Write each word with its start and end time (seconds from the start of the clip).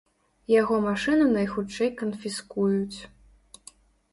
Яго 0.51 0.77
машыну 0.85 1.27
найхутчэй 1.35 1.91
канфіскуюць. 2.01 2.99